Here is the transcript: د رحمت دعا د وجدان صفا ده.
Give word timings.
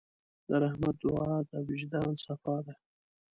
د 0.47 0.49
رحمت 0.63 0.95
دعا 1.03 1.33
د 1.49 1.51
وجدان 1.67 2.11
صفا 2.25 2.55
ده. 2.65 2.73